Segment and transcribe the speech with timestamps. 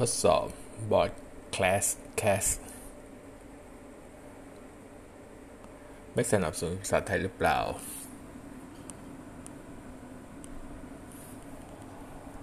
[0.00, 0.46] ทดสอบ
[0.92, 1.10] บอร์ด
[1.56, 1.84] คลาส
[2.16, 2.46] แคส
[6.14, 7.58] ไม่สนับสนุนภาษาไทยหรือเปล่า